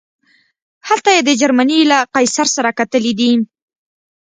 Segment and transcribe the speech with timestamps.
[0.87, 3.31] هلته یې د جرمني له قیصر سره کتلي دي.